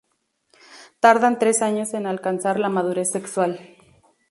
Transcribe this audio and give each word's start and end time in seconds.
Tardan 0.99 1.37
tres 1.37 1.61
años 1.61 1.93
en 1.93 2.07
alcanzar 2.07 2.59
la 2.59 2.69
madurez 2.69 3.11
sexual. 3.11 3.59